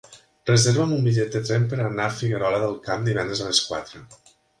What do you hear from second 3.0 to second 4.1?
divendres a les quatre.